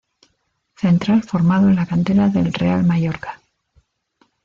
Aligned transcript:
Central 0.77 1.21
formado 1.21 1.69
en 1.69 1.75
la 1.75 1.85
cantera 1.85 2.27
del 2.27 2.51
Real 2.51 2.83
Mallorca. 2.83 3.39